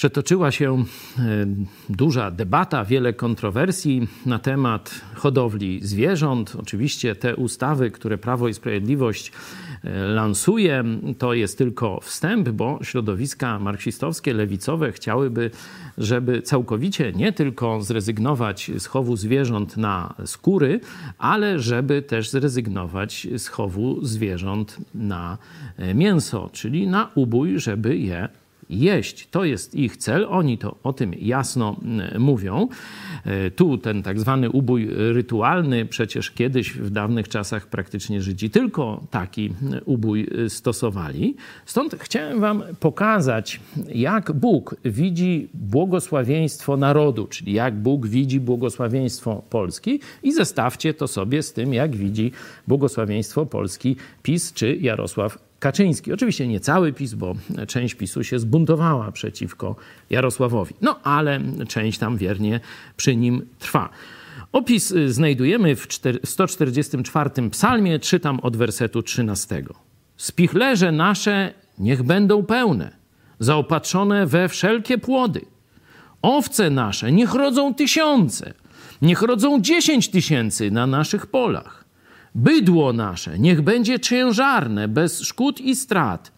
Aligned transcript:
Przetoczyła 0.00 0.50
się 0.50 0.74
e, 0.74 1.46
duża 1.88 2.30
debata, 2.30 2.84
wiele 2.84 3.12
kontrowersji 3.12 4.08
na 4.26 4.38
temat 4.38 5.00
hodowli 5.14 5.80
zwierząt. 5.82 6.56
Oczywiście 6.60 7.14
te 7.14 7.36
ustawy, 7.36 7.90
które 7.90 8.18
Prawo 8.18 8.48
i 8.48 8.54
Sprawiedliwość 8.54 9.32
e, 9.84 9.98
lansuje, 9.98 10.84
to 11.18 11.34
jest 11.34 11.58
tylko 11.58 12.00
wstęp, 12.00 12.48
bo 12.48 12.78
środowiska 12.82 13.58
marksistowskie, 13.58 14.34
lewicowe 14.34 14.92
chciałyby, 14.92 15.50
żeby 15.98 16.42
całkowicie 16.42 17.12
nie 17.12 17.32
tylko 17.32 17.82
zrezygnować 17.82 18.70
z 18.78 18.86
chowu 18.86 19.16
zwierząt 19.16 19.76
na 19.76 20.14
skóry, 20.24 20.80
ale 21.18 21.58
żeby 21.58 22.02
też 22.02 22.30
zrezygnować 22.30 23.26
z 23.36 23.48
chowu 23.48 24.04
zwierząt 24.04 24.76
na 24.94 25.38
e, 25.76 25.94
mięso, 25.94 26.50
czyli 26.52 26.86
na 26.86 27.10
ubój, 27.14 27.58
żeby 27.58 27.98
je 27.98 28.28
jeść. 28.70 29.28
To 29.30 29.44
jest 29.44 29.74
ich 29.74 29.96
cel, 29.96 30.26
oni 30.30 30.58
to 30.58 30.76
o 30.82 30.92
tym 30.92 31.14
jasno 31.20 31.76
mm, 31.82 32.22
mówią. 32.22 32.68
E, 33.24 33.50
tu 33.50 33.78
ten 33.78 34.02
tak 34.02 34.20
zwany 34.20 34.50
ubój 34.50 34.88
rytualny, 34.90 35.86
przecież 35.86 36.30
kiedyś 36.30 36.72
w 36.72 36.90
dawnych 36.90 37.28
czasach 37.28 37.66
praktycznie 37.66 38.22
Żydzi 38.22 38.50
tylko 38.50 39.04
taki 39.10 39.54
mm, 39.62 39.80
ubój 39.84 40.28
y, 40.38 40.50
stosowali. 40.50 41.36
Stąd 41.66 41.94
chciałem 42.00 42.40
wam 42.40 42.62
pokazać, 42.80 43.60
jak 43.94 44.32
Bóg 44.32 44.76
widzi 44.84 45.48
błogosławieństwo 45.54 46.76
narodu, 46.76 47.26
czyli 47.26 47.52
jak 47.52 47.74
Bóg 47.74 48.06
widzi 48.06 48.40
błogosławieństwo 48.40 49.42
Polski 49.50 50.00
i 50.22 50.32
zestawcie 50.32 50.94
to 50.94 51.08
sobie 51.08 51.42
z 51.42 51.52
tym, 51.52 51.74
jak 51.74 51.96
widzi 51.96 52.32
błogosławieństwo 52.68 53.46
Polski 53.46 53.96
PiS 54.22 54.52
czy 54.52 54.76
Jarosław 54.76 55.38
Kaczyński. 55.66 56.12
Oczywiście 56.12 56.48
nie 56.48 56.60
cały 56.60 56.92
PiS, 56.92 57.14
bo 57.14 57.34
część 57.68 57.94
PiSu 57.94 58.24
się 58.24 58.38
zbuntowała 58.38 59.12
przeciwko 59.12 59.76
Jarosławowi. 60.10 60.74
No 60.82 61.00
ale 61.02 61.40
część 61.68 61.98
tam 61.98 62.16
wiernie 62.16 62.60
przy 62.96 63.16
nim 63.16 63.46
trwa. 63.58 63.88
Opis 64.52 64.94
znajdujemy 65.06 65.76
w 65.76 65.86
144 66.24 67.30
psalmie, 67.50 67.98
czytam 67.98 68.40
od 68.40 68.56
wersetu 68.56 69.02
13. 69.02 69.64
Spichlerze 70.16 70.92
nasze 70.92 71.54
niech 71.78 72.02
będą 72.02 72.42
pełne, 72.42 72.96
zaopatrzone 73.38 74.26
we 74.26 74.48
wszelkie 74.48 74.98
płody. 74.98 75.40
Owce 76.22 76.70
nasze 76.70 77.12
niech 77.12 77.34
rodzą 77.34 77.74
tysiące, 77.74 78.54
niech 79.02 79.22
rodzą 79.22 79.60
dziesięć 79.60 80.08
tysięcy 80.08 80.70
na 80.70 80.86
naszych 80.86 81.26
polach. 81.26 81.85
Bydło 82.36 82.92
nasze 82.92 83.38
niech 83.38 83.62
będzie 83.62 84.00
ciężarne, 84.00 84.88
bez 84.88 85.20
szkód 85.20 85.60
i 85.60 85.76
strat, 85.76 86.32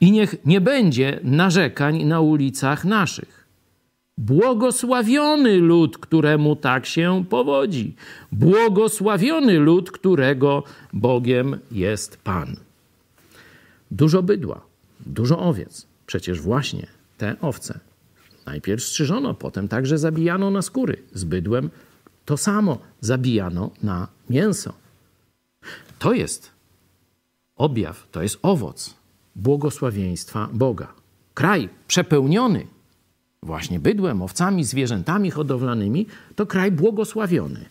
i 0.00 0.12
niech 0.12 0.46
nie 0.46 0.60
będzie 0.60 1.20
narzekań 1.22 2.04
na 2.04 2.20
ulicach 2.20 2.84
naszych. 2.84 3.46
Błogosławiony 4.18 5.56
lud, 5.56 5.98
któremu 5.98 6.56
tak 6.56 6.86
się 6.86 7.24
powodzi. 7.30 7.94
Błogosławiony 8.32 9.58
lud, 9.58 9.90
którego 9.90 10.62
Bogiem 10.92 11.58
jest 11.70 12.16
Pan. 12.16 12.56
Dużo 13.90 14.22
bydła, 14.22 14.60
dużo 15.06 15.38
owiec. 15.38 15.86
Przecież 16.06 16.40
właśnie 16.40 16.86
te 17.18 17.36
owce 17.40 17.80
najpierw 18.46 18.84
strzyżono, 18.84 19.34
potem 19.34 19.68
także 19.68 19.98
zabijano 19.98 20.50
na 20.50 20.62
skóry. 20.62 21.02
Z 21.14 21.24
bydłem 21.24 21.70
to 22.24 22.36
samo 22.36 22.78
zabijano 23.00 23.70
na 23.82 24.08
mięso. 24.30 24.81
To 26.02 26.12
jest 26.12 26.50
objaw, 27.56 28.06
to 28.10 28.22
jest 28.22 28.38
owoc 28.42 28.94
błogosławieństwa 29.36 30.48
Boga. 30.52 30.94
Kraj 31.34 31.68
przepełniony 31.86 32.66
właśnie 33.42 33.80
bydłem, 33.80 34.22
owcami, 34.22 34.64
zwierzętami 34.64 35.30
hodowlanymi, 35.30 36.06
to 36.36 36.46
kraj 36.46 36.72
błogosławiony. 36.72 37.68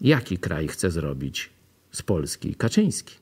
Jaki 0.00 0.38
kraj 0.38 0.68
chce 0.68 0.90
zrobić 0.90 1.50
z 1.92 2.02
Polski 2.02 2.54
Kaczyński? 2.54 3.14